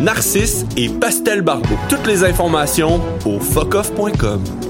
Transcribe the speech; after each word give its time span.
Narcisse 0.00 0.64
et 0.76 0.88
Pastel 0.88 1.42
Barbeau. 1.42 1.76
Toutes 1.88 2.06
les 2.06 2.24
informations 2.24 3.00
au 3.26 3.38
fuckoff.com. 3.38 4.69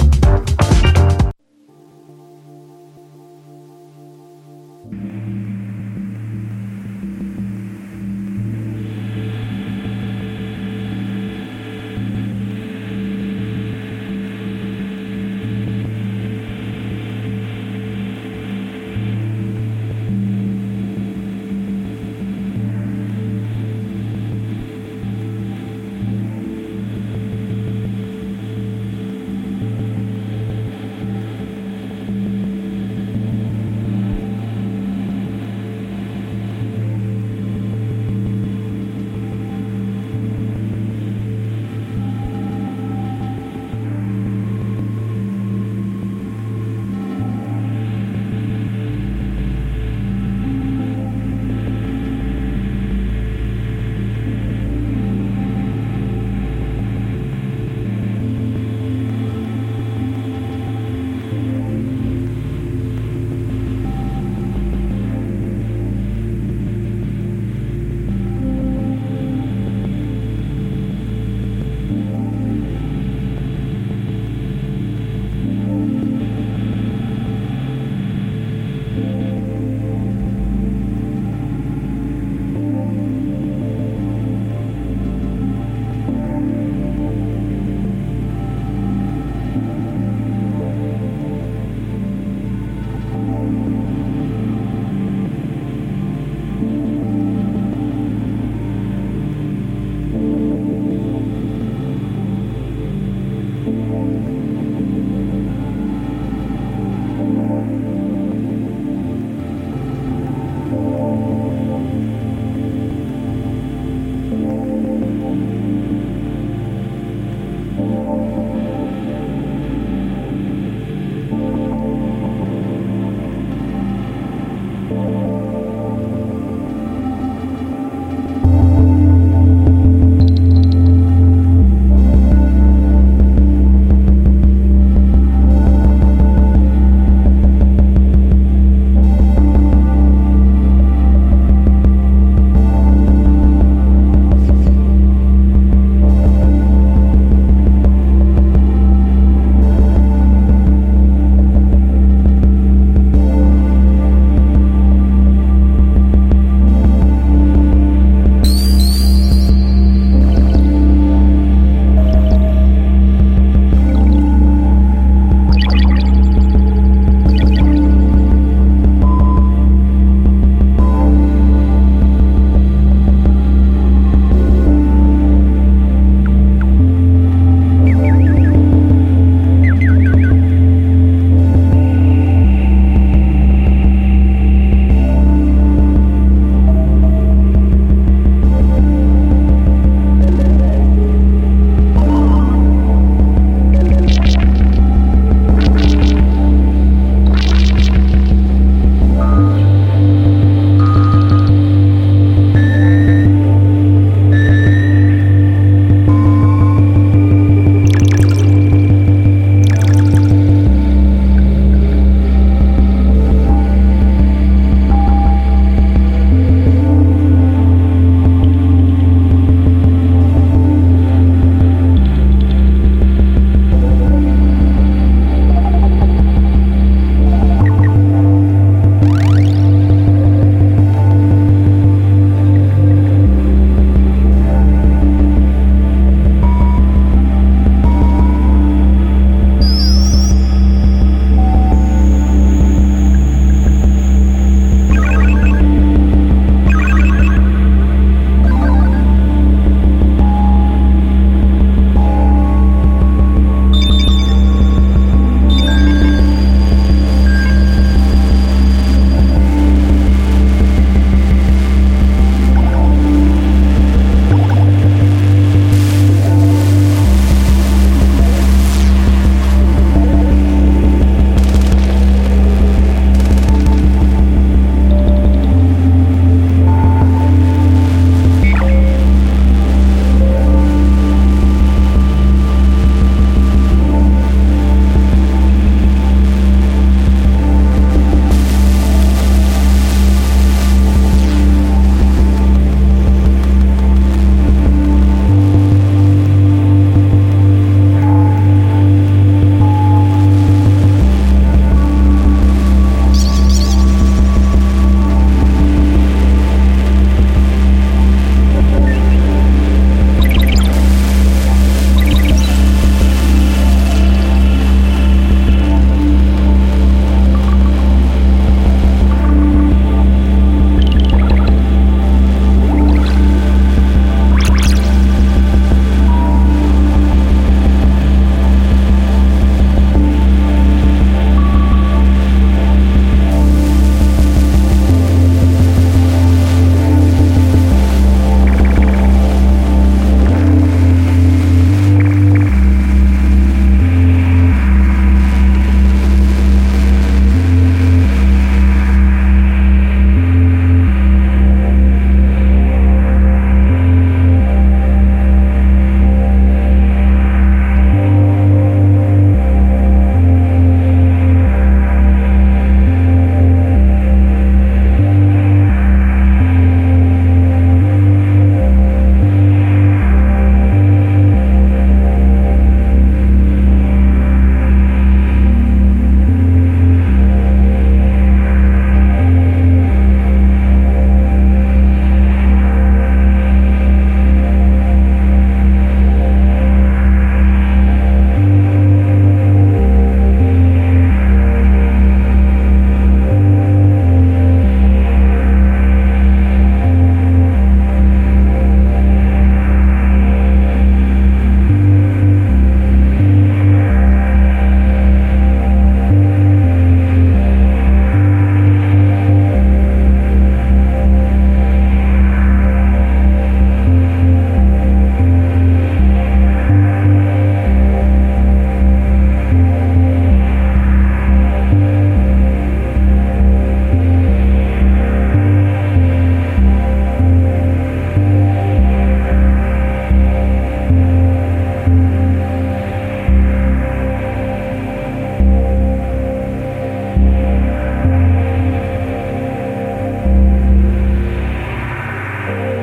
Bye. 442.51 442.80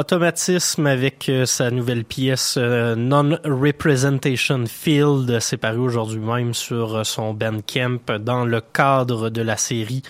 Automatisme 0.00 0.86
avec 0.86 1.28
euh, 1.28 1.44
sa 1.44 1.70
nouvelle 1.70 2.06
pièce 2.06 2.54
euh, 2.56 2.94
Non-Representation 2.96 4.64
Field, 4.66 5.40
c'est 5.40 5.58
paru 5.58 5.80
aujourd'hui 5.80 6.20
même 6.20 6.54
sur 6.54 6.96
euh, 6.96 7.04
son 7.04 7.34
Bandcamp 7.34 8.18
dans 8.18 8.46
le 8.46 8.62
cadre 8.62 9.28
de 9.28 9.42
la 9.42 9.58
série 9.58 10.02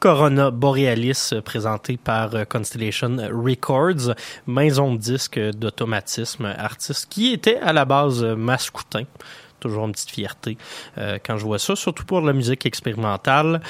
Corona 0.00 0.50
Borealis 0.50 1.32
présentée 1.46 1.96
par 1.96 2.46
Constellation 2.46 3.16
Records, 3.32 4.14
maison 4.46 4.92
de 4.92 4.98
disques 4.98 5.40
d'automatisme, 5.40 6.44
artiste 6.44 7.06
qui 7.08 7.32
était 7.32 7.56
à 7.56 7.72
la 7.72 7.86
base 7.86 8.22
mascoutin 8.22 9.04
toujours 9.58 9.86
une 9.86 9.92
petite 9.92 10.10
fierté 10.10 10.56
euh, 10.96 11.18
quand 11.24 11.36
je 11.36 11.44
vois 11.44 11.58
ça, 11.58 11.76
surtout 11.76 12.04
pour 12.04 12.20
la 12.20 12.32
musique 12.32 12.66
expérimentale. 12.66 13.60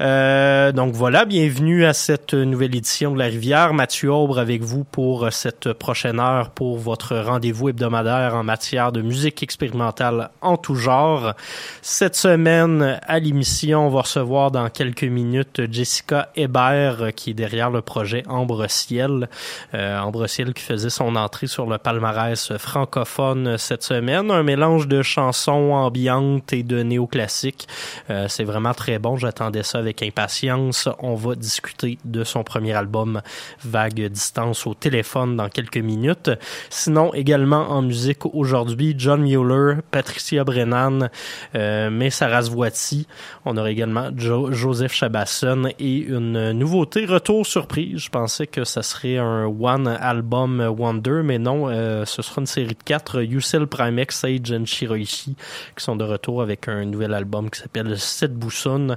Euh, 0.00 0.72
donc 0.72 0.92
voilà, 0.94 1.24
bienvenue 1.24 1.84
à 1.84 1.92
cette 1.92 2.34
nouvelle 2.34 2.74
édition 2.74 3.12
de 3.12 3.18
La 3.18 3.26
Rivière. 3.26 3.74
Mathieu 3.74 4.12
Aubre 4.12 4.38
avec 4.38 4.62
vous 4.62 4.84
pour 4.84 5.32
cette 5.32 5.72
prochaine 5.72 6.20
heure 6.20 6.50
pour 6.50 6.78
votre 6.78 7.16
rendez-vous 7.16 7.70
hebdomadaire 7.70 8.34
en 8.34 8.44
matière 8.44 8.92
de 8.92 9.02
musique 9.02 9.42
expérimentale 9.42 10.30
en 10.40 10.56
tout 10.56 10.74
genre. 10.74 11.34
Cette 11.82 12.16
semaine, 12.16 13.00
à 13.06 13.18
l'émission, 13.18 13.86
on 13.86 13.90
va 13.90 14.02
recevoir 14.02 14.50
dans 14.50 14.68
quelques 14.68 15.04
minutes 15.04 15.62
Jessica 15.70 16.28
Hébert 16.36 17.14
qui 17.14 17.30
est 17.30 17.34
derrière 17.34 17.70
le 17.70 17.80
projet 17.80 18.22
Ambre 18.28 18.68
Ciel. 18.68 19.28
Euh, 19.74 19.98
Ambre 19.98 20.26
Ciel 20.26 20.52
qui 20.52 20.62
faisait 20.62 20.90
son 20.90 21.16
entrée 21.16 21.46
sur 21.46 21.66
le 21.66 21.78
palmarès 21.78 22.56
francophone 22.58 23.56
cette 23.58 23.82
semaine. 23.82 24.30
Un 24.30 24.42
mélange 24.42 24.88
de 24.88 25.02
chansons 25.02 25.37
son 25.38 25.72
ambiante 25.72 26.52
et 26.52 26.62
de 26.62 26.82
néoclassique. 26.82 27.68
Euh, 28.10 28.26
c'est 28.28 28.44
vraiment 28.44 28.74
très 28.74 28.98
bon. 28.98 29.16
J'attendais 29.16 29.62
ça 29.62 29.78
avec 29.78 30.02
impatience. 30.02 30.88
On 30.98 31.14
va 31.14 31.34
discuter 31.34 31.98
de 32.04 32.24
son 32.24 32.42
premier 32.42 32.72
album 32.72 33.22
Vague 33.64 34.06
Distance 34.08 34.66
au 34.66 34.74
téléphone 34.74 35.36
dans 35.36 35.48
quelques 35.48 35.78
minutes. 35.78 36.30
Sinon, 36.70 37.14
également 37.14 37.70
en 37.70 37.82
musique 37.82 38.26
aujourd'hui, 38.26 38.94
John 38.98 39.22
Mueller, 39.22 39.80
Patricia 39.90 40.44
Brennan, 40.44 41.08
euh, 41.54 41.90
mais 41.90 42.10
Saraswati. 42.10 43.06
On 43.44 43.56
aura 43.56 43.70
également 43.70 44.10
Joseph 44.16 44.92
Chabasson 44.92 45.70
et 45.78 45.96
une 45.98 46.52
nouveauté, 46.52 47.06
retour 47.06 47.46
surprise. 47.46 47.98
Je 47.98 48.10
pensais 48.10 48.46
que 48.46 48.64
ça 48.64 48.82
serait 48.82 49.18
un 49.18 49.46
one 49.46 49.86
album 49.86 50.60
wonder, 50.76 51.22
mais 51.24 51.38
non, 51.38 51.68
euh, 51.68 52.04
ce 52.04 52.22
sera 52.22 52.40
une 52.40 52.46
série 52.46 52.74
de 52.74 52.82
quatre. 52.84 53.22
Yusel 53.22 53.66
Primex, 53.66 54.18
Sage 54.18 54.52
and 54.52 54.66
Shiroishi 54.66 55.27
qui 55.76 55.84
sont 55.84 55.96
de 55.96 56.04
retour 56.04 56.42
avec 56.42 56.68
un 56.68 56.84
nouvel 56.84 57.14
album 57.14 57.50
qui 57.50 57.60
s'appelle 57.60 57.98
Sept 57.98 58.34
Boussonnes. 58.34 58.96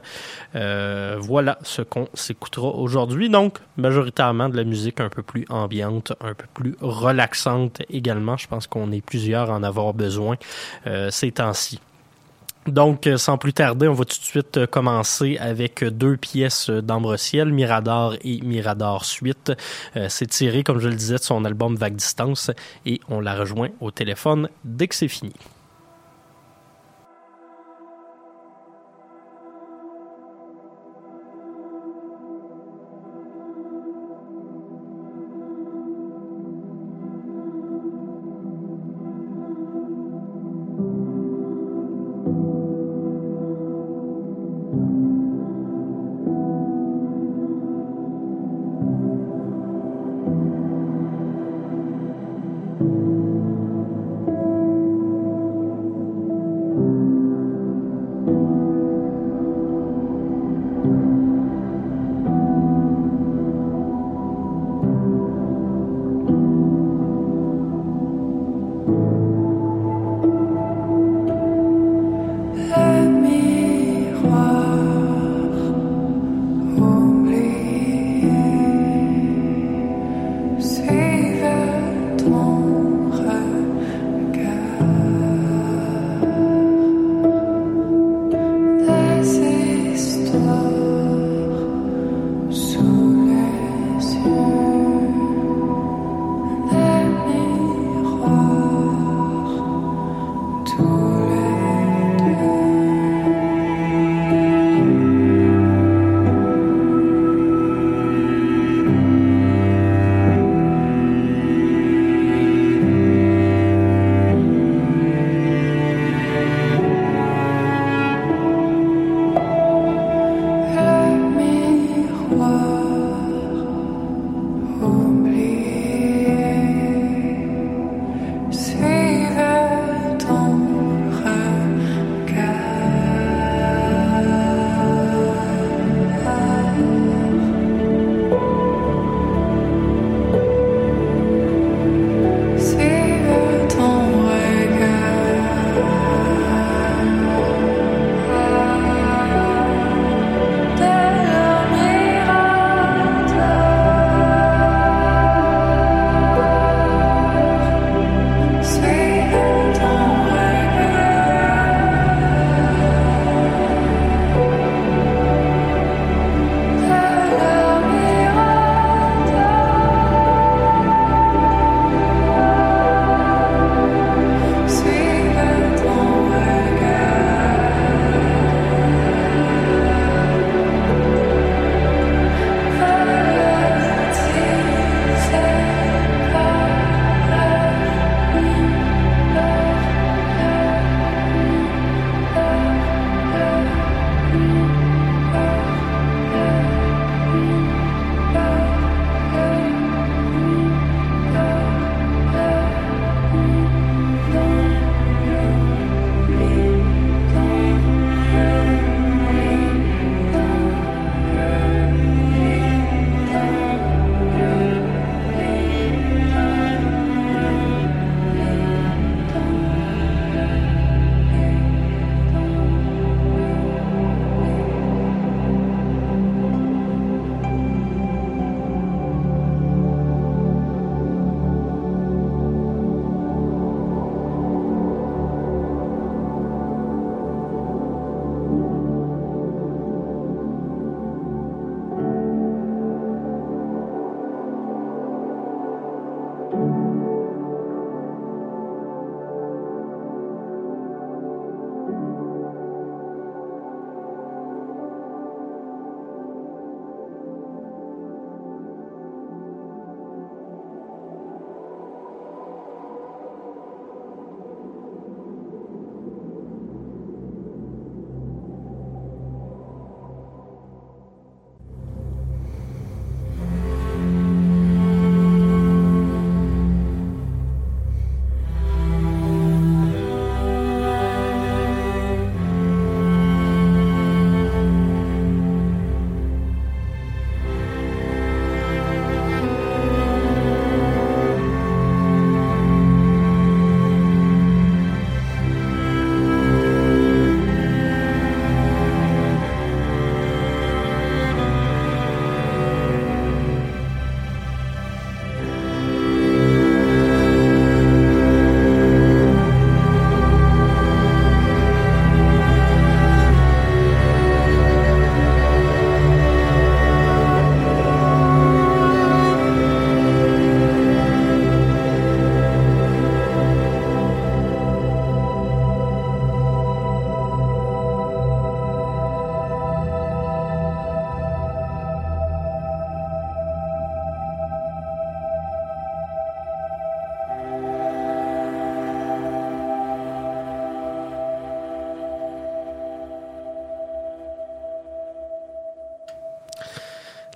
Euh, 0.55 1.17
voilà 1.19 1.57
ce 1.63 1.81
qu'on 1.81 2.07
s'écoutera 2.13 2.69
aujourd'hui. 2.69 3.29
Donc, 3.29 3.59
majoritairement 3.77 4.49
de 4.49 4.57
la 4.57 4.63
musique 4.63 4.99
un 4.99 5.09
peu 5.09 5.23
plus 5.23 5.45
ambiante, 5.49 6.13
un 6.21 6.33
peu 6.33 6.47
plus 6.53 6.75
relaxante 6.81 7.81
également. 7.89 8.37
Je 8.37 8.47
pense 8.47 8.67
qu'on 8.67 8.91
est 8.91 9.01
plusieurs 9.01 9.51
à 9.51 9.55
en 9.55 9.63
avoir 9.63 9.93
besoin 9.93 10.37
euh, 10.87 11.09
ces 11.11 11.31
temps-ci. 11.31 11.79
Donc, 12.67 13.09
sans 13.17 13.39
plus 13.39 13.53
tarder, 13.53 13.87
on 13.87 13.93
va 13.93 14.05
tout 14.05 14.19
de 14.19 14.23
suite 14.23 14.67
commencer 14.67 15.37
avec 15.39 15.83
deux 15.83 16.15
pièces 16.15 16.69
d'Ambre 16.69 17.17
Ciel, 17.17 17.51
Mirador 17.51 18.15
et 18.23 18.39
Mirador 18.41 19.03
Suite. 19.03 19.51
Euh, 19.95 20.05
c'est 20.09 20.27
tiré, 20.27 20.63
comme 20.63 20.79
je 20.79 20.87
le 20.87 20.95
disais, 20.95 21.15
de 21.15 21.23
son 21.23 21.43
album 21.43 21.75
Vague 21.75 21.95
Distance 21.95 22.51
et 22.85 23.01
on 23.09 23.19
la 23.19 23.33
rejoint 23.33 23.69
au 23.79 23.89
téléphone 23.89 24.47
dès 24.63 24.87
que 24.87 24.95
c'est 24.95 25.07
fini. 25.07 25.33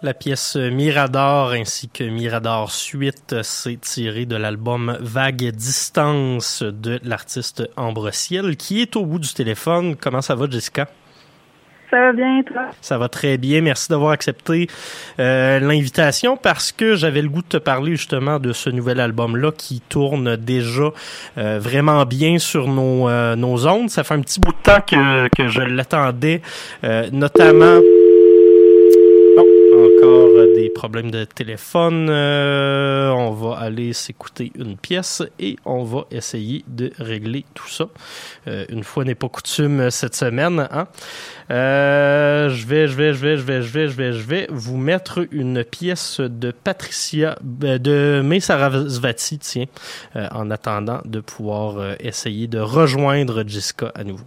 La 0.06 0.14
pièce 0.14 0.56
Mirador 0.56 1.54
ainsi 1.54 1.90
que 1.90 2.04
Mirador 2.04 2.70
Suite, 2.70 3.38
c'est 3.42 3.82
tiré 3.82 4.28
de 4.28 4.36
l'album 4.36 4.96
Vague 5.02 5.50
Distance 5.50 6.62
de 6.62 7.00
l'artiste 7.04 7.68
Ambre 7.76 8.12
Ciel 8.14 8.56
qui 8.56 8.84
est 8.84 8.96
au 8.98 9.04
bout 9.04 9.18
du 9.18 9.34
téléphone. 9.34 9.96
Comment 9.96 10.22
ça 10.22 10.36
va, 10.36 10.48
Jessica? 10.48 10.88
Ça 11.90 11.98
va 11.98 12.14
bien, 12.14 12.44
toi? 12.44 12.68
Ça 12.82 13.00
va 13.00 13.10
très 13.10 13.40
bien. 13.40 13.62
Merci 13.62 13.90
d'avoir 13.90 14.12
accepté 14.12 14.68
euh, 15.20 15.60
l'invitation 15.60 16.38
parce 16.38 16.72
que 16.72 16.96
j'avais 16.96 17.24
le 17.24 17.30
goût 17.30 17.42
de 17.42 17.48
te 17.48 17.58
parler 17.58 17.96
justement 17.96 18.38
de 18.38 18.54
ce 18.54 18.70
nouvel 18.70 19.00
album-là 19.00 19.52
qui 19.58 19.82
tourne 19.82 20.36
déjà 20.36 20.92
euh, 21.40 21.58
vraiment 21.60 22.06
bien 22.06 22.38
sur 22.38 22.68
nos, 22.68 23.10
euh, 23.10 23.36
nos 23.36 23.66
ondes. 23.66 23.90
Ça 23.90 24.04
fait 24.04 24.14
un 24.14 24.22
petit 24.22 24.40
bout 24.40 24.52
de 24.52 24.62
temps 24.62 24.82
que, 24.82 25.30
que 25.30 25.48
je 25.48 25.62
l'attendais, 25.62 26.44
notamment 27.12 27.80
des 30.56 30.70
problèmes 30.70 31.12
de 31.12 31.26
téléphone. 31.26 32.08
Euh, 32.10 33.10
on 33.10 33.32
va 33.32 33.58
aller 33.58 33.92
s'écouter 33.94 34.52
une 34.56 34.78
pièce 34.78 35.22
et 35.38 35.58
on 35.66 35.84
va 35.84 36.06
essayer 36.12 36.64
de 36.68 36.92
régler 36.98 37.46
tout 37.54 37.68
ça. 37.68 37.88
Euh, 38.48 38.66
une 38.70 38.84
fois 38.84 39.04
n'est 39.04 39.16
pas 39.16 39.28
coutume 39.28 39.92
cette 39.92 40.16
semaine. 40.16 40.68
Hein? 40.72 40.88
Euh, 41.52 42.50
je 42.50 42.66
vais, 42.66 42.88
je 42.88 42.96
vais, 42.96 43.14
je 43.14 43.20
vais, 43.20 43.38
je 43.38 43.44
vais, 43.44 43.62
je 43.62 43.70
vais, 43.70 43.88
je 43.90 43.96
vais, 43.96 44.14
je 44.14 44.24
vais 44.24 44.48
vous 44.50 44.78
mettre 44.78 45.28
une 45.32 45.64
pièce 45.64 46.22
de 46.22 46.52
Patricia, 46.52 47.38
de 47.42 48.22
May 48.24 48.40
Sarasvati, 48.40 49.40
tiens, 49.40 49.66
en 50.16 50.50
attendant 50.52 51.02
de 51.06 51.20
pouvoir 51.20 51.96
essayer 52.00 52.48
de 52.48 52.60
rejoindre 52.60 53.44
Jessica 53.46 53.92
à 53.94 54.04
nouveau. 54.04 54.26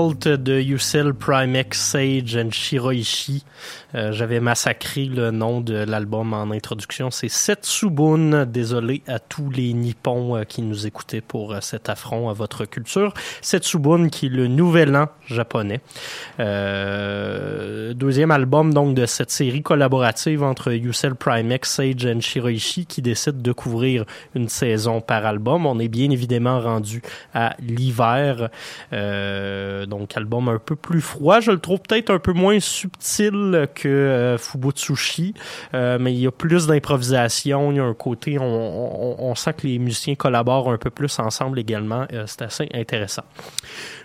Salt 0.00 0.20
de 0.20 0.62
Yusil 0.62 1.12
Primex 1.12 1.74
Sage 1.74 2.34
and 2.34 2.52
Shiroishi. 2.52 3.42
Euh, 3.94 4.12
J'avais 4.12 4.40
massacré 4.40 5.06
le 5.06 5.30
nom 5.30 5.60
de 5.60 5.74
l'album 5.74 6.32
en 6.32 6.50
introduction. 6.50 7.10
C'est 7.10 7.28
Setsubun. 7.28 8.46
Désolé 8.46 9.02
à 9.06 9.18
tous 9.18 9.50
les 9.50 9.72
Nippons 9.72 10.36
euh, 10.36 10.44
qui 10.44 10.62
nous 10.62 10.86
écoutaient 10.86 11.20
pour 11.20 11.52
euh, 11.52 11.60
cet 11.60 11.88
affront 11.88 12.28
à 12.28 12.32
votre 12.32 12.64
culture. 12.64 13.12
Setsubun 13.40 14.08
qui 14.08 14.26
est 14.26 14.30
le 14.30 14.46
nouvel 14.46 14.94
an 14.96 15.08
japonais. 15.26 15.80
Deuxième 16.38 18.30
album 18.30 18.72
donc 18.72 18.94
de 18.94 19.06
cette 19.06 19.30
série 19.30 19.62
collaborative 19.62 20.42
entre 20.42 20.72
Yusil 20.72 21.14
Primex, 21.14 21.70
Sage 21.70 22.06
and 22.06 22.20
Shiroishi 22.20 22.86
qui 22.86 23.02
décide 23.02 23.42
de 23.42 23.52
couvrir 23.52 24.04
une 24.34 24.48
saison 24.48 25.00
par 25.00 25.26
album. 25.26 25.66
On 25.66 25.78
est 25.78 25.88
bien 25.88 26.10
évidemment 26.10 26.60
rendu 26.60 27.02
à 27.34 27.56
l'hiver. 27.60 28.48
Donc, 28.90 30.16
album 30.16 30.48
un 30.48 30.58
peu 30.58 30.76
plus 30.76 31.00
froid. 31.00 31.40
Je 31.40 31.50
le 31.50 31.58
trouve 31.58 31.80
peut-être 31.80 32.10
un 32.10 32.18
peu 32.18 32.32
moins 32.32 32.60
subtil 32.60 33.68
que 33.80 33.88
euh, 33.88 34.38
Fubutsushi, 34.38 35.34
euh, 35.74 35.98
mais 35.98 36.12
il 36.12 36.20
y 36.20 36.26
a 36.26 36.30
plus 36.30 36.66
d'improvisation. 36.66 37.72
Il 37.72 37.76
y 37.76 37.80
a 37.80 37.84
un 37.84 37.94
côté, 37.94 38.38
on, 38.38 38.44
on, 38.44 39.16
on, 39.18 39.34
sent 39.34 39.54
que 39.54 39.66
les 39.66 39.78
musiciens 39.78 40.14
collaborent 40.14 40.70
un 40.70 40.76
peu 40.76 40.90
plus 40.90 41.18
ensemble 41.18 41.58
également. 41.58 42.06
Euh, 42.12 42.24
c'est 42.26 42.42
assez 42.42 42.68
intéressant. 42.74 43.22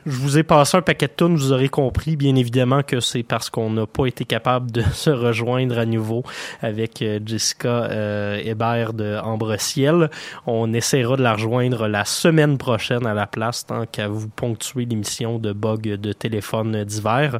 Je 0.05 0.17
vous 0.17 0.37
ai 0.37 0.43
passé 0.43 0.77
un 0.77 0.83
paquet 0.83 1.07
de 1.07 1.13
tunes, 1.17 1.35
vous 1.35 1.51
aurez 1.51 1.67
compris 1.67 2.15
bien 2.15 2.35
évidemment 2.35 2.83
que 2.83 2.99
c'est 2.99 3.23
parce 3.23 3.49
qu'on 3.49 3.71
n'a 3.71 3.87
pas 3.87 4.05
été 4.05 4.23
capable 4.23 4.69
de 4.71 4.81
se 4.93 5.09
rejoindre 5.09 5.79
à 5.79 5.87
nouveau 5.87 6.23
avec 6.61 7.01
euh, 7.01 7.19
Jessica 7.25 7.85
euh, 7.85 8.39
Hébert 8.43 8.93
de 8.93 9.17
Ambre 9.23 9.59
Ciel. 9.59 10.11
On 10.45 10.73
essaiera 10.73 11.17
de 11.17 11.23
la 11.23 11.33
rejoindre 11.33 11.87
la 11.87 12.05
semaine 12.05 12.59
prochaine 12.59 13.07
à 13.07 13.15
la 13.15 13.25
place 13.25 13.65
tant 13.65 13.87
qu'à 13.87 14.07
vous 14.07 14.29
ponctuer 14.29 14.85
l'émission 14.85 15.39
de 15.39 15.53
bug 15.53 15.81
de 15.81 16.13
téléphone 16.13 16.83
d'hiver. 16.83 17.39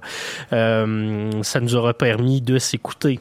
Euh, 0.52 1.44
ça 1.44 1.60
nous 1.60 1.76
aura 1.76 1.94
permis 1.94 2.42
de 2.42 2.58
s'écouter 2.58 3.20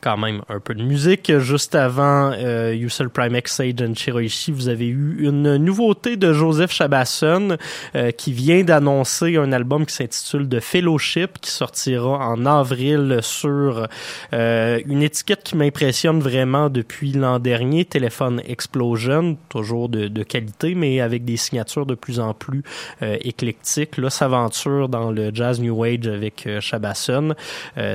quand 0.00 0.16
même 0.16 0.42
un 0.48 0.60
peu 0.60 0.74
de 0.74 0.82
musique. 0.82 1.36
Juste 1.38 1.74
avant 1.74 2.32
euh, 2.32 2.74
Yusel 2.74 3.08
Primex, 3.10 3.60
and 3.60 3.94
Shiroishi, 3.94 4.52
vous 4.52 4.68
avez 4.68 4.86
eu 4.86 5.18
une 5.20 5.56
nouveauté 5.56 6.16
de 6.16 6.32
Joseph 6.32 6.72
Chabasson 6.72 7.56
euh, 7.94 8.10
qui 8.10 8.32
vient 8.32 8.62
d'annoncer 8.62 9.36
un 9.36 9.52
album 9.52 9.86
qui 9.86 9.94
s'intitule 9.94 10.48
The 10.48 10.60
Fellowship 10.60 11.40
qui 11.40 11.50
sortira 11.50 12.18
en 12.28 12.46
avril 12.46 13.18
sur 13.22 13.86
euh, 14.32 14.80
une 14.86 15.02
étiquette 15.02 15.42
qui 15.42 15.56
m'impressionne 15.56 16.20
vraiment 16.20 16.70
depuis 16.70 17.12
l'an 17.12 17.38
dernier, 17.38 17.84
Téléphone 17.84 18.40
Explosion, 18.46 19.36
toujours 19.48 19.88
de, 19.88 20.22
qualité, 20.22 20.74
mais 20.74 21.00
avec 21.00 21.24
des 21.24 21.36
signatures 21.36 21.86
de 21.86 21.94
plus 21.94 22.20
en 22.20 22.34
plus 22.34 22.62
euh, 23.02 23.16
éclectiques. 23.20 23.96
Là, 23.96 24.10
s'aventure 24.10 24.88
dans 24.88 25.10
le 25.10 25.30
jazz 25.34 25.60
New 25.60 25.82
Age 25.82 26.06
avec 26.06 26.48
Chabasson. 26.60 27.34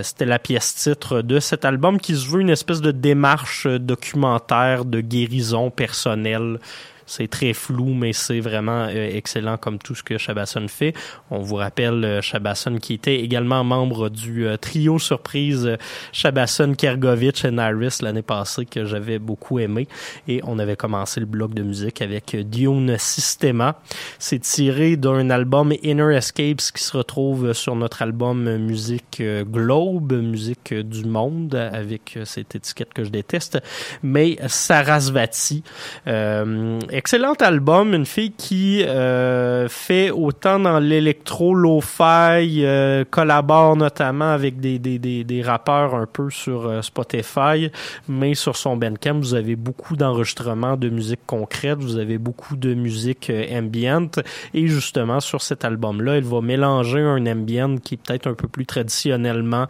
C'était 0.01 0.25
la 0.25 0.39
pièce 0.39 0.75
titre 0.75 1.21
de 1.21 1.39
cet 1.39 1.65
album 1.65 1.94
qui 1.99 2.15
se 2.15 2.27
veut 2.27 2.41
une 2.41 2.49
espèce 2.49 2.81
de 2.81 2.91
démarche 2.91 3.67
documentaire 3.67 4.85
de 4.85 5.01
guérison 5.01 5.69
personnelle 5.69 6.59
c'est 7.05 7.27
très 7.27 7.53
flou, 7.53 7.93
mais 7.93 8.13
c'est 8.13 8.39
vraiment 8.39 8.87
excellent 8.87 9.57
comme 9.57 9.77
tout 9.77 9.95
ce 9.95 10.03
que 10.03 10.17
Shabasson 10.17 10.67
fait. 10.67 10.93
On 11.29 11.39
vous 11.39 11.55
rappelle 11.55 12.19
Shabasson 12.21 12.77
qui 12.77 12.93
était 12.93 13.19
également 13.19 13.63
membre 13.63 14.09
du 14.09 14.47
trio 14.59 14.99
surprise 14.99 15.77
Shabasson, 16.11 16.73
Kergovich 16.73 17.45
et 17.45 17.51
Naris 17.51 17.97
l'année 18.01 18.21
passée 18.21 18.65
que 18.65 18.85
j'avais 18.85 19.19
beaucoup 19.19 19.59
aimé. 19.59 19.87
Et 20.27 20.41
on 20.43 20.59
avait 20.59 20.75
commencé 20.75 21.19
le 21.19 21.25
bloc 21.25 21.53
de 21.53 21.63
musique 21.63 22.01
avec 22.01 22.35
Dune 22.49 22.97
Systema. 22.97 23.79
C'est 24.19 24.39
tiré 24.39 24.97
d'un 24.97 25.29
album 25.29 25.73
Inner 25.83 26.15
Escapes 26.15 26.71
qui 26.73 26.83
se 26.83 26.97
retrouve 26.97 27.53
sur 27.53 27.75
notre 27.75 28.01
album 28.01 28.57
Musique 28.57 29.21
Globe, 29.43 30.13
musique 30.13 30.73
du 30.73 31.05
monde, 31.05 31.55
avec 31.55 32.19
cette 32.25 32.55
étiquette 32.55 32.93
que 32.93 33.03
je 33.03 33.09
déteste. 33.09 33.59
Mais 34.03 34.37
Sarasvati, 34.47 35.63
euh, 36.07 36.79
excellent 36.95 37.33
album, 37.41 37.93
une 37.93 38.05
fille 38.05 38.31
qui 38.31 38.81
euh, 38.83 39.67
fait 39.67 40.11
autant 40.11 40.59
dans 40.59 40.79
l'électro 40.79 41.53
lo-fi, 41.53 42.63
euh, 42.63 43.03
collabore 43.09 43.75
notamment 43.75 44.31
avec 44.31 44.61
des, 44.61 44.79
des, 44.79 44.97
des, 44.97 45.25
des, 45.25 45.41
rappeurs 45.41 45.93
un 45.93 46.05
peu 46.05 46.29
sur 46.29 46.67
euh, 46.67 46.81
Spotify, 46.81 47.69
mais 48.07 48.33
sur 48.33 48.55
son 48.55 48.77
Bandcamp, 48.77 49.19
vous 49.19 49.33
avez 49.33 49.57
beaucoup 49.57 49.97
d'enregistrements 49.97 50.77
de 50.77 50.87
musique 50.89 51.19
concrète, 51.27 51.79
vous 51.79 51.97
avez 51.97 52.17
beaucoup 52.17 52.55
de 52.55 52.73
musique 52.73 53.29
ambient, 53.51 54.09
et 54.53 54.67
justement 54.67 55.19
sur 55.19 55.41
cet 55.41 55.65
album-là, 55.65 56.13
elle 56.15 56.23
va 56.23 56.39
mélanger 56.39 57.01
un 57.01 57.27
ambient 57.27 57.75
qui 57.77 57.95
est 57.95 57.97
peut-être 57.97 58.27
un 58.27 58.35
peu 58.35 58.47
plus 58.47 58.65
traditionnellement 58.65 59.67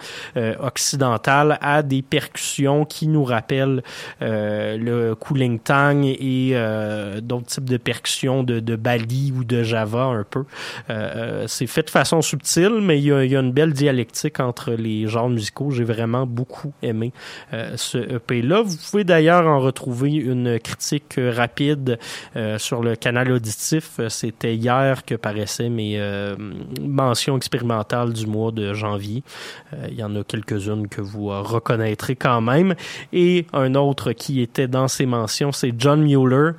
occidental 0.59 1.57
à 1.61 1.82
des 1.82 2.01
percussions 2.01 2.86
qui 2.86 3.07
nous 3.07 3.23
rappellent 3.23 3.82
le 4.21 5.13
cooling 5.13 5.59
tang 5.59 6.03
et 6.05 6.55
d'autres 7.22 7.47
types 7.47 7.70
de 7.70 7.78
percussions 7.78 8.43
de, 8.43 8.59
de 8.59 8.76
Bali 8.76 9.34
ou 9.36 9.43
de 9.43 9.63
Java 9.63 10.03
un 10.03 10.24
peu. 10.24 10.45
c'est 11.47 11.68
fait 11.68 11.84
de 11.84 11.89
façon 11.89 12.22
subtile, 12.22 12.80
mais 12.82 12.99
il 12.99 13.05
y, 13.05 13.11
a, 13.11 13.24
il 13.24 13.32
y 13.32 13.36
a 13.36 13.39
une 13.39 13.51
belle 13.51 13.74
dialectique 13.74 14.39
entre 14.39 14.72
les 14.72 15.07
genres 15.07 15.30
musicaux. 15.30 15.72
J'ai 15.72 15.84
vraiment 15.84 16.26
beaucoup 16.26 16.74
aimé 16.82 17.11
euh, 17.53 17.74
ce 17.78 17.97
EP-là. 17.97 18.61
Vous 18.61 18.78
pouvez 18.89 19.03
d'ailleurs 19.03 19.47
en 19.47 19.59
retrouver 19.59 20.13
une 20.13 20.59
critique 20.59 21.16
rapide 21.18 21.99
euh, 22.36 22.57
sur 22.57 22.82
le 22.82 22.95
canal 22.95 23.32
auditif. 23.32 23.99
C'était 24.09 24.55
hier 24.55 25.05
que 25.05 25.16
paraissaient 25.16 25.70
mes 25.70 25.99
euh, 25.99 26.36
mentions 26.82 27.38
expérimentales 27.38 28.13
du 28.13 28.28
mois 28.28 28.51
de 28.51 28.74
janvier. 28.74 29.24
il 29.89 29.95
y 29.95 30.03
en 30.03 30.16
a 30.16 30.24
quelques-unes 30.24 30.88
que 30.88 31.01
vous 31.01 31.28
reconnaîtrez 31.28 32.16
quand 32.16 32.41
même. 32.41 32.76
Et 33.13 33.45
un 33.53 33.76
autre 33.76 34.11
qui 34.11 34.41
était 34.41 34.68
dans 34.68 34.88
ces 34.88 35.05
mentions, 35.05 35.51
c'est 35.51 35.74
John 35.78 36.03
Mueller. 36.03 36.51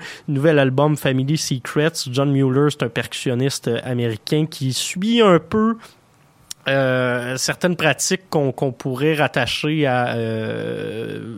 Album 0.49 0.97
Family 0.97 1.37
Secrets. 1.37 2.09
John 2.11 2.33
Mueller, 2.33 2.69
c'est 2.71 2.83
un 2.85 2.89
percussionniste 2.89 3.71
américain 3.83 4.47
qui 4.47 4.73
suit 4.73 5.21
un 5.21 5.39
peu 5.39 5.77
euh, 6.69 7.37
certaines 7.37 7.77
pratiques 7.77 8.29
qu'on 8.29 8.53
pourrait 8.73 9.15
rattacher 9.15 9.87
à 9.87 10.17
euh, 10.17 11.37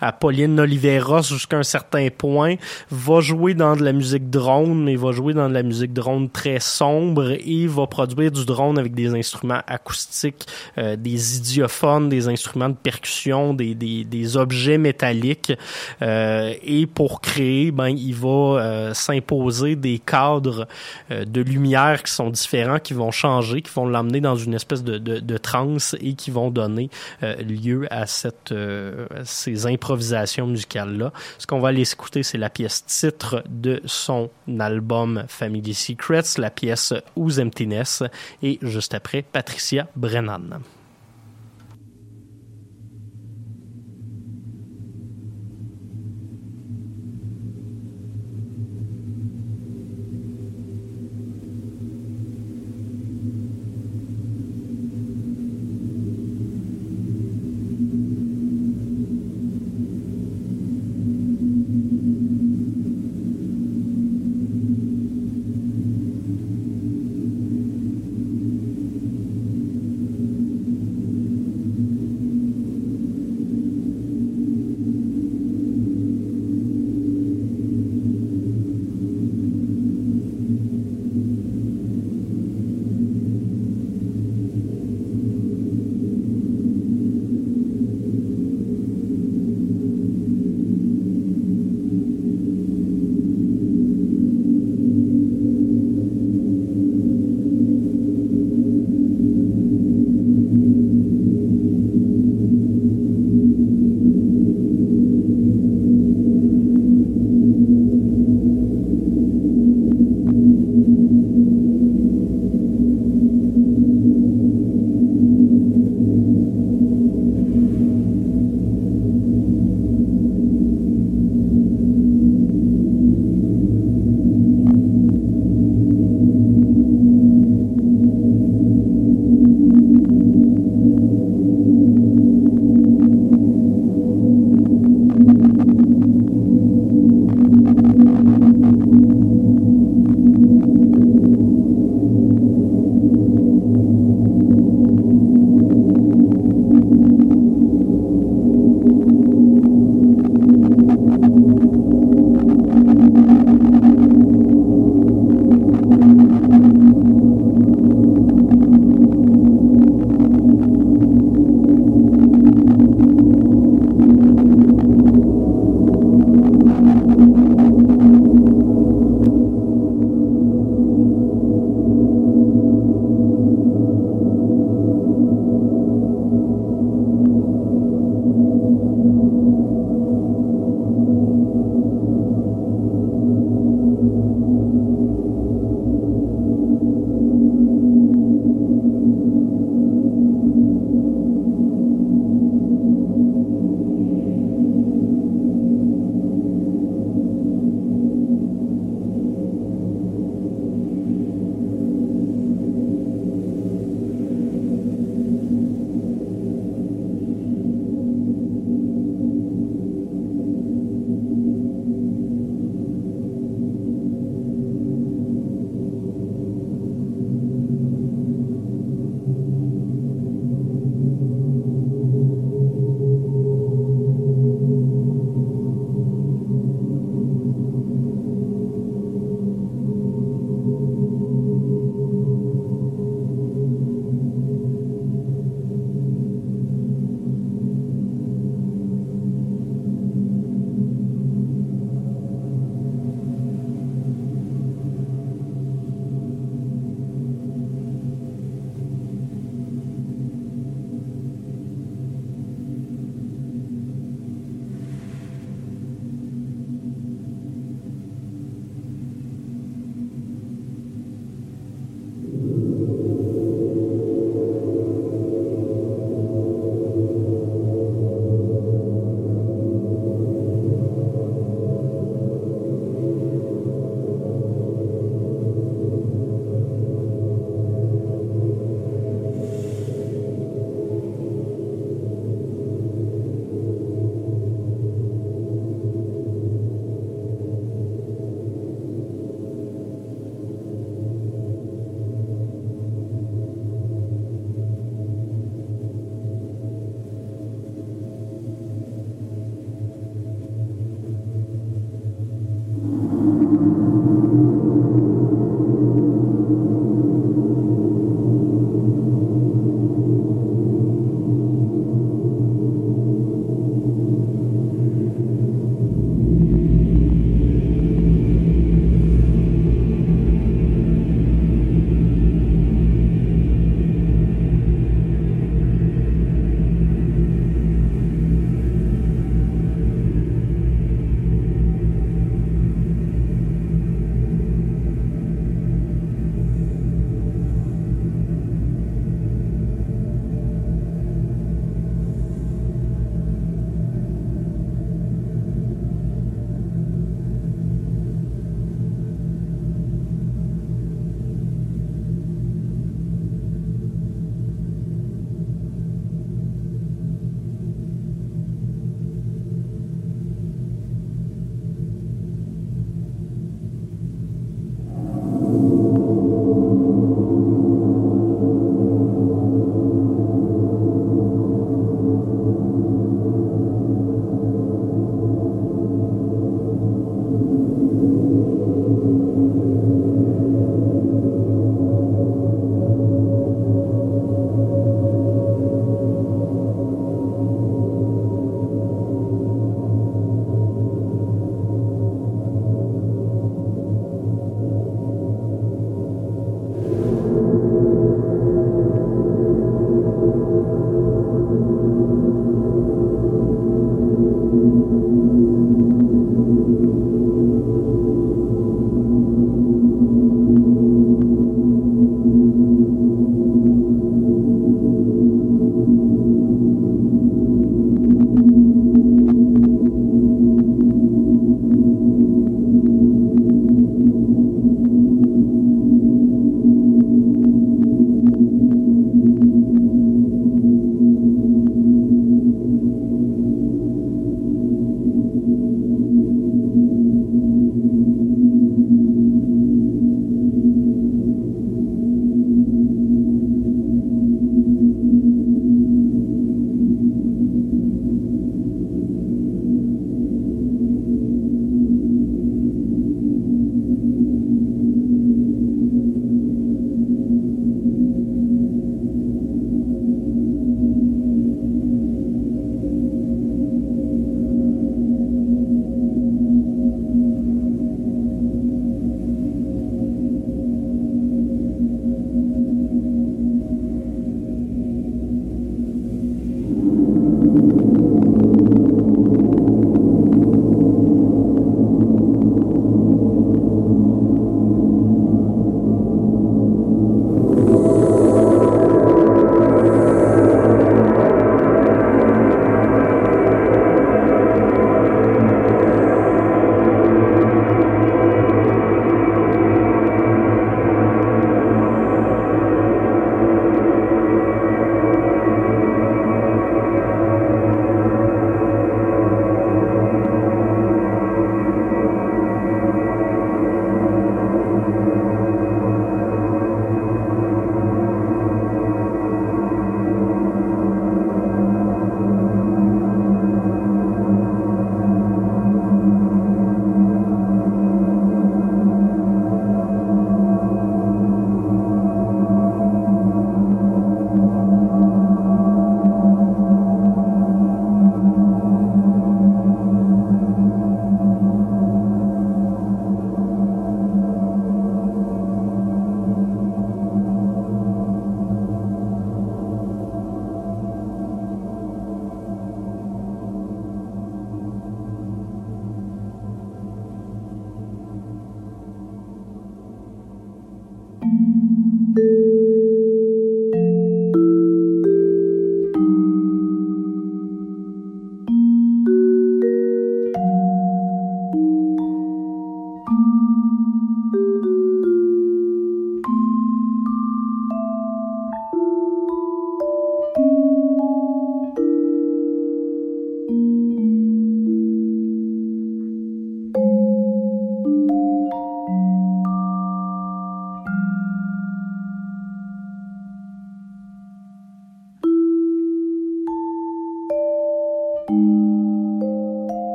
à 0.00 0.12
Pauline 0.12 0.60
Oliveira 0.60 1.22
jusqu'à 1.22 1.56
un 1.56 1.62
certain 1.62 2.08
point 2.10 2.56
va 2.90 3.20
jouer 3.20 3.54
dans 3.54 3.76
de 3.76 3.82
la 3.82 3.92
musique 3.94 4.28
drone 4.28 4.84
mais 4.84 4.94
va 4.96 5.12
jouer 5.12 5.32
dans 5.32 5.48
de 5.48 5.54
la 5.54 5.62
musique 5.62 5.94
drone 5.94 6.28
très 6.28 6.60
sombre 6.60 7.32
et 7.32 7.66
va 7.66 7.86
produire 7.86 8.30
du 8.30 8.44
drone 8.44 8.78
avec 8.78 8.94
des 8.94 9.14
instruments 9.14 9.62
acoustiques 9.66 10.46
euh, 10.76 10.96
des 10.96 11.38
idiophones 11.38 12.10
des 12.10 12.28
instruments 12.28 12.68
de 12.68 12.76
percussion 12.76 13.54
des, 13.54 13.74
des, 13.74 14.04
des 14.04 14.36
objets 14.36 14.78
métalliques. 14.78 15.52
Et 16.00 16.86
pour 16.86 17.20
créer 17.20 17.70
ben 17.70 17.88
il 17.88 18.14
va 18.14 18.92
s'imposer 18.92 19.76
des 19.76 19.98
cadres 19.98 20.66
de 21.10 21.40
lumière 21.40 22.02
qui 22.02 22.12
sont 22.12 22.28
différents 22.28 22.78
qui 22.78 22.92
vont 22.92 23.10
changer 23.10 23.62
qui 23.62 23.70
vont 23.72 23.88
l'amener 23.88 24.20
dans 24.26 24.36
une 24.36 24.54
espèce 24.54 24.82
de, 24.82 24.98
de, 24.98 25.20
de 25.20 25.38
transe 25.38 25.94
et 26.00 26.14
qui 26.14 26.30
vont 26.30 26.50
donner 26.50 26.90
euh, 27.22 27.36
lieu 27.36 27.86
à 27.90 28.06
cette, 28.06 28.52
euh, 28.52 29.06
ces 29.24 29.66
improvisations 29.66 30.46
musicales-là. 30.46 31.12
Ce 31.38 31.46
qu'on 31.46 31.60
va 31.60 31.68
aller 31.68 31.90
écouter, 31.90 32.22
c'est 32.22 32.38
la 32.38 32.50
pièce 32.50 32.84
titre 32.84 33.44
de 33.48 33.80
son 33.84 34.30
album 34.58 35.24
Family 35.28 35.74
Secrets, 35.74 36.38
la 36.38 36.50
pièce 36.50 36.92
Who's 37.14 37.38
Emptiness, 37.38 38.02
et 38.42 38.58
juste 38.62 38.94
après, 38.94 39.22
Patricia 39.22 39.86
Brennan. 39.94 40.60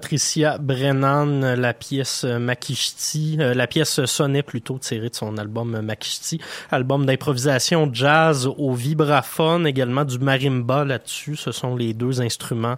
Patricia 0.00 0.56
Brennan, 0.56 1.56
la 1.56 1.74
pièce 1.74 2.24
Makishti, 2.24 3.36
euh, 3.38 3.52
la 3.52 3.66
pièce 3.66 4.02
sonnait 4.06 4.42
plutôt 4.42 4.78
tirée 4.78 5.10
de 5.10 5.14
son 5.14 5.36
album 5.36 5.78
Makishti, 5.82 6.40
album 6.70 7.04
d'improvisation 7.04 7.86
jazz 7.92 8.46
au 8.46 8.72
vibraphone, 8.72 9.66
également 9.66 10.06
du 10.06 10.18
marimba 10.18 10.86
là-dessus. 10.86 11.36
Ce 11.36 11.52
sont 11.52 11.76
les 11.76 11.92
deux 11.92 12.22
instruments 12.22 12.76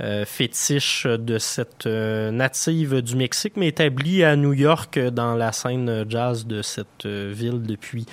euh, 0.00 0.24
fétiches 0.24 1.08
de 1.08 1.38
cette 1.38 1.86
euh, 1.86 2.30
native 2.30 3.02
du 3.02 3.16
Mexique, 3.16 3.54
mais 3.56 3.66
établie 3.66 4.22
à 4.22 4.36
New 4.36 4.52
York 4.52 4.96
dans 4.96 5.34
la 5.34 5.50
scène 5.50 6.04
jazz 6.08 6.46
de 6.46 6.62
cette 6.62 7.04
ville 7.04 7.62
depuis 7.62 8.06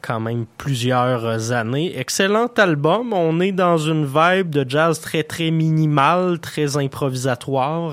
quand 0.00 0.18
même 0.18 0.46
plusieurs 0.58 1.52
années. 1.52 1.96
Excellent 1.96 2.50
album. 2.56 3.12
On 3.12 3.38
est 3.38 3.52
dans 3.52 3.78
une 3.78 4.04
vibe 4.04 4.50
de 4.50 4.68
jazz 4.68 5.00
très 5.00 5.22
très 5.22 5.52
minimale, 5.52 6.40
très 6.40 6.76
improvisatoire 6.76 7.83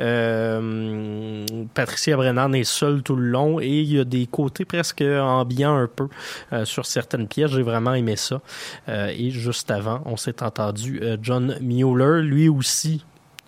euh, 0.00 1.46
Patricia 1.74 2.16
Brennan 2.16 2.52
est 2.54 2.64
seule 2.64 3.02
tout 3.02 3.16
le 3.16 3.28
long 3.28 3.60
et 3.60 3.68
il 3.68 3.92
y 3.92 3.98
a 3.98 4.04
des 4.04 4.26
côtés 4.26 4.64
presque 4.64 5.02
ambiants 5.02 5.76
un 5.76 5.88
peu 5.88 6.08
euh, 6.52 6.64
sur 6.64 6.86
certaines 6.86 7.28
pièces. 7.28 7.50
J'ai 7.50 7.62
vraiment 7.62 7.94
aimé 7.94 8.16
ça. 8.16 8.40
Euh, 8.88 9.12
et 9.16 9.30
juste 9.30 9.70
avant, 9.70 10.02
on 10.04 10.16
s'est 10.16 10.42
entendu 10.42 11.00
John 11.22 11.56
Mueller, 11.60 12.22
lui 12.22 12.48
aussi 12.48 13.04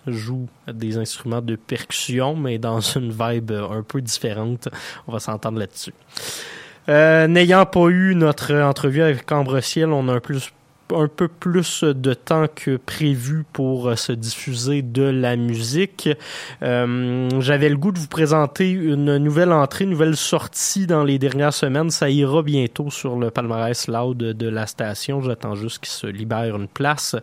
joue 0.07 0.47
des 0.67 0.97
instruments 0.97 1.41
de 1.41 1.55
percussion, 1.55 2.35
mais 2.35 2.57
dans 2.57 2.79
une 2.79 3.11
vibe 3.11 3.51
un 3.51 3.83
peu 3.83 4.01
différente. 4.01 4.67
On 5.07 5.11
va 5.11 5.19
s'entendre 5.19 5.59
là-dessus. 5.59 5.93
N'ayant 6.87 7.65
pas 7.65 7.87
eu 7.87 8.15
notre 8.15 8.53
entrevue 8.55 9.03
avec 9.03 9.31
Ambre 9.31 9.61
Ciel, 9.61 9.89
on 9.89 10.07
a 10.09 10.13
un 10.13 10.19
plus 10.19 10.51
un 10.95 11.07
peu 11.07 11.27
plus 11.27 11.83
de 11.83 12.13
temps 12.13 12.45
que 12.53 12.77
prévu 12.77 13.43
pour 13.53 13.89
euh, 13.89 13.95
se 13.95 14.11
diffuser 14.11 14.81
de 14.81 15.03
la 15.03 15.35
musique. 15.35 16.09
Euh, 16.61 17.29
j'avais 17.39 17.69
le 17.69 17.77
goût 17.77 17.91
de 17.91 17.99
vous 17.99 18.07
présenter 18.07 18.69
une 18.69 19.17
nouvelle 19.17 19.51
entrée, 19.51 19.85
une 19.85 19.91
nouvelle 19.91 20.15
sortie 20.15 20.87
dans 20.87 21.03
les 21.03 21.19
dernières 21.19 21.53
semaines. 21.53 21.89
Ça 21.89 22.09
ira 22.09 22.41
bientôt 22.43 22.89
sur 22.89 23.17
le 23.17 23.31
palmarès 23.31 23.87
loud 23.87 24.17
de 24.17 24.49
la 24.49 24.67
station. 24.67 25.21
J'attends 25.21 25.55
juste 25.55 25.79
qu'il 25.79 25.91
se 25.91 26.07
libère 26.07 26.55
une 26.55 26.67
place. 26.67 27.15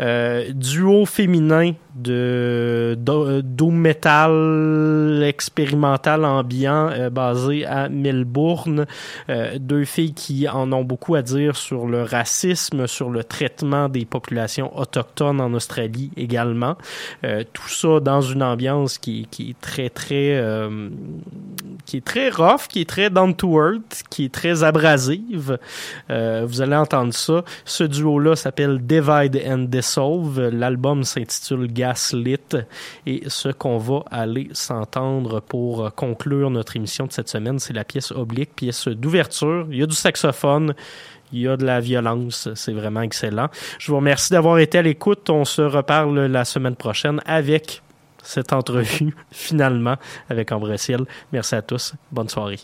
Euh, 0.00 0.50
duo 0.52 1.06
féminin 1.06 1.72
de 1.94 2.96
doom 2.98 3.76
metal 3.76 5.22
expérimental 5.24 6.24
ambiant 6.24 7.10
basé 7.10 7.64
à 7.64 7.88
Melbourne. 7.88 8.84
deux 9.58 9.84
filles 9.84 10.12
qui 10.12 10.46
en 10.46 10.72
ont 10.72 10.84
beaucoup 10.84 11.14
à 11.14 11.22
dire 11.22 11.56
sur 11.56 11.86
le 11.86 12.02
racisme, 12.02 12.86
le 13.10 13.24
traitement 13.24 13.88
des 13.88 14.04
populations 14.04 14.76
autochtones 14.78 15.40
en 15.40 15.52
Australie 15.54 16.10
également. 16.16 16.76
Euh, 17.24 17.44
tout 17.52 17.68
ça 17.68 18.00
dans 18.00 18.20
une 18.20 18.42
ambiance 18.42 18.98
qui, 18.98 19.26
qui 19.30 19.50
est 19.50 19.60
très 19.60 19.88
très 19.88 20.36
euh, 20.36 20.88
qui 21.84 21.98
est 21.98 22.04
très 22.04 22.30
rough, 22.30 22.68
qui 22.68 22.80
est 22.80 22.88
très 22.88 23.10
down 23.10 23.34
to 23.34 23.60
earth, 23.60 24.02
qui 24.10 24.26
est 24.26 24.34
très 24.34 24.62
abrasive. 24.62 25.58
Euh, 26.10 26.44
vous 26.46 26.60
allez 26.60 26.76
entendre 26.76 27.14
ça. 27.14 27.44
Ce 27.64 27.84
duo-là 27.84 28.36
s'appelle 28.36 28.78
Divide 28.80 29.42
and 29.46 29.66
Dissolve. 29.68 30.48
L'album 30.48 31.04
s'intitule 31.04 31.72
Gaslit 31.72 32.38
et 33.06 33.22
ce 33.28 33.48
qu'on 33.50 33.78
va 33.78 34.04
aller 34.10 34.48
s'entendre 34.52 35.40
pour 35.40 35.94
conclure 35.94 36.50
notre 36.50 36.76
émission 36.76 37.06
de 37.06 37.12
cette 37.12 37.28
semaine, 37.28 37.58
c'est 37.58 37.72
la 37.72 37.84
pièce 37.84 38.10
oblique, 38.10 38.54
pièce 38.54 38.88
d'ouverture. 38.88 39.66
Il 39.70 39.78
y 39.78 39.82
a 39.82 39.86
du 39.86 39.94
saxophone. 39.94 40.74
Il 41.32 41.40
y 41.40 41.48
a 41.48 41.56
de 41.56 41.64
la 41.64 41.80
violence. 41.80 42.48
C'est 42.54 42.72
vraiment 42.72 43.02
excellent. 43.02 43.48
Je 43.78 43.90
vous 43.90 43.96
remercie 43.96 44.32
d'avoir 44.32 44.58
été 44.58 44.78
à 44.78 44.82
l'écoute. 44.82 45.28
On 45.30 45.44
se 45.44 45.62
reparle 45.62 46.26
la 46.26 46.44
semaine 46.44 46.76
prochaine 46.76 47.20
avec 47.26 47.82
cette 48.22 48.52
entrevue, 48.52 49.14
finalement, 49.30 49.96
avec 50.28 50.52
Ambre 50.52 50.76
Ciel. 50.76 51.04
Merci 51.32 51.54
à 51.54 51.62
tous. 51.62 51.94
Bonne 52.10 52.28
soirée. 52.28 52.58